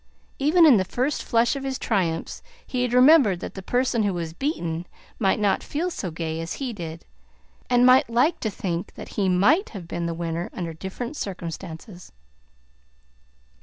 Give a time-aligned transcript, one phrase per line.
[0.39, 4.33] Even in the first flush of his triumphs, he remembered that the person who was
[4.33, 4.87] beaten
[5.19, 7.05] might not feel so gay as he did,
[7.69, 12.11] and might like to think that he MIGHT have been the winner under different circumstances.